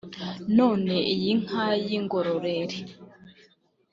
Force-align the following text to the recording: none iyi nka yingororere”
none 0.57 0.93
iyi 1.13 1.31
nka 1.43 1.65
yingororere” 1.85 2.77